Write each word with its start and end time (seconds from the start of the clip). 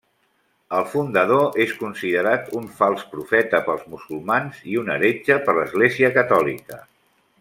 El 0.75 0.85
fundador 0.93 1.59
és 1.65 1.73
considerat 1.81 2.49
un 2.61 2.65
fals 2.79 3.03
profeta 3.11 3.61
pels 3.67 3.83
musulmans 3.97 4.65
i 4.73 4.81
un 4.85 4.91
heretge 4.95 5.39
per 5.45 5.57
l'Església 5.59 6.11
catòlica. 6.17 6.81